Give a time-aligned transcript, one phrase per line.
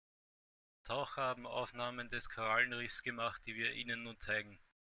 [0.83, 4.59] Taucher haben Aufnahmen des Korallenriffs gemacht, die wir Ihnen nun zeigen.